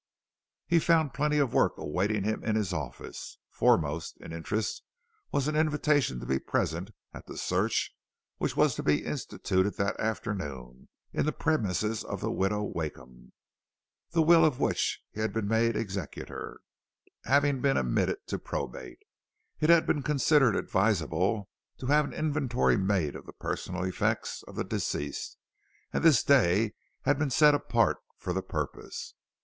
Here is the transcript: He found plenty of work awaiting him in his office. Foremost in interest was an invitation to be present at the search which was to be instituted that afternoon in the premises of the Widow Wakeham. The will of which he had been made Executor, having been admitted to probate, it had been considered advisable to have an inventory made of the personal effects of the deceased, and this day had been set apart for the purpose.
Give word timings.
He 0.65 0.79
found 0.79 1.13
plenty 1.13 1.37
of 1.37 1.53
work 1.53 1.73
awaiting 1.77 2.23
him 2.23 2.43
in 2.43 2.55
his 2.55 2.73
office. 2.73 3.37
Foremost 3.51 4.17
in 4.19 4.33
interest 4.33 4.81
was 5.31 5.47
an 5.47 5.55
invitation 5.55 6.19
to 6.19 6.25
be 6.25 6.39
present 6.39 6.89
at 7.13 7.27
the 7.27 7.37
search 7.37 7.93
which 8.39 8.57
was 8.57 8.73
to 8.73 8.81
be 8.81 9.05
instituted 9.05 9.75
that 9.77 9.99
afternoon 9.99 10.89
in 11.13 11.27
the 11.27 11.31
premises 11.31 12.03
of 12.03 12.19
the 12.19 12.31
Widow 12.31 12.63
Wakeham. 12.63 13.31
The 14.09 14.23
will 14.23 14.43
of 14.43 14.59
which 14.59 14.99
he 15.11 15.19
had 15.21 15.31
been 15.31 15.47
made 15.47 15.75
Executor, 15.75 16.61
having 17.25 17.61
been 17.61 17.77
admitted 17.77 18.25
to 18.25 18.39
probate, 18.39 19.03
it 19.59 19.69
had 19.69 19.85
been 19.85 20.01
considered 20.01 20.55
advisable 20.55 21.47
to 21.77 21.85
have 21.85 22.05
an 22.05 22.13
inventory 22.13 22.75
made 22.75 23.15
of 23.15 23.27
the 23.27 23.33
personal 23.33 23.83
effects 23.83 24.41
of 24.47 24.55
the 24.55 24.63
deceased, 24.63 25.37
and 25.93 26.03
this 26.03 26.23
day 26.23 26.73
had 27.03 27.19
been 27.19 27.29
set 27.29 27.53
apart 27.53 27.97
for 28.17 28.33
the 28.33 28.41
purpose. 28.41 29.13